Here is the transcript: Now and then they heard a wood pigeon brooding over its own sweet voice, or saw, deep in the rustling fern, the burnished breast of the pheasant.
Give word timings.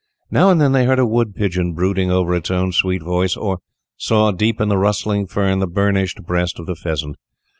Now 0.31 0.49
and 0.49 0.59
then 0.59 0.71
they 0.71 0.85
heard 0.85 0.97
a 0.97 1.05
wood 1.05 1.35
pigeon 1.35 1.73
brooding 1.75 2.09
over 2.09 2.33
its 2.33 2.49
own 2.49 2.71
sweet 2.71 3.03
voice, 3.03 3.37
or 3.37 3.59
saw, 3.97 4.31
deep 4.31 4.59
in 4.59 4.67
the 4.67 4.79
rustling 4.79 5.27
fern, 5.27 5.59
the 5.59 5.67
burnished 5.67 6.23
breast 6.25 6.57
of 6.59 6.65
the 6.65 6.73
pheasant. 6.75 7.17